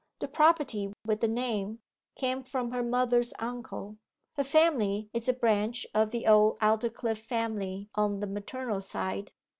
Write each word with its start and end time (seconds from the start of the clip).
The 0.19 0.27
property, 0.27 0.91
with 1.05 1.19
the 1.19 1.27
name, 1.27 1.77
came 2.15 2.41
from 2.41 2.71
her 2.71 2.81
mother's 2.81 3.33
uncle. 3.37 3.97
Her 4.33 4.43
family 4.43 5.11
is 5.13 5.29
a 5.29 5.33
branch 5.33 5.85
of 5.93 6.09
the 6.09 6.25
old 6.25 6.57
Aldclyffe 6.59 7.19
family 7.21 7.87
on 7.93 8.19
the 8.19 8.25
maternal 8.25 8.81
side. 8.81 9.31